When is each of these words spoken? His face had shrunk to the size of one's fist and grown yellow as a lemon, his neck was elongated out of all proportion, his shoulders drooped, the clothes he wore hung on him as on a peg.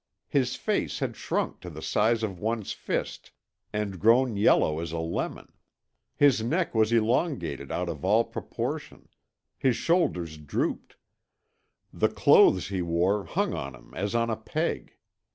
His 0.29 0.55
face 0.55 0.97
had 0.97 1.15
shrunk 1.15 1.59
to 1.59 1.69
the 1.69 1.83
size 1.83 2.23
of 2.23 2.39
one's 2.39 2.71
fist 2.73 3.29
and 3.71 3.99
grown 3.99 4.35
yellow 4.35 4.79
as 4.79 4.91
a 4.91 4.97
lemon, 4.97 5.53
his 6.15 6.41
neck 6.41 6.73
was 6.73 6.91
elongated 6.91 7.71
out 7.71 7.87
of 7.87 8.03
all 8.03 8.23
proportion, 8.23 9.09
his 9.59 9.75
shoulders 9.75 10.37
drooped, 10.39 10.95
the 11.93 12.09
clothes 12.09 12.69
he 12.69 12.81
wore 12.81 13.25
hung 13.25 13.53
on 13.53 13.75
him 13.75 13.93
as 13.93 14.15
on 14.15 14.31
a 14.31 14.35
peg. 14.37 14.93